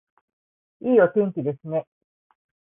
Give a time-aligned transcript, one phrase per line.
[0.81, 1.85] いいお天気ですね